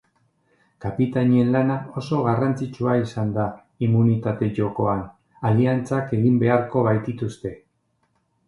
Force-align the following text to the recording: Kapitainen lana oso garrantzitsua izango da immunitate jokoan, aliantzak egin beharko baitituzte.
Kapitainen 0.83 1.49
lana 1.55 1.75
oso 2.01 2.21
garrantzitsua 2.27 2.95
izango 3.01 3.35
da 3.37 3.45
immunitate 3.89 4.49
jokoan, 4.61 5.05
aliantzak 5.51 6.17
egin 6.21 6.45
beharko 6.47 6.87
baitituzte. 6.89 7.55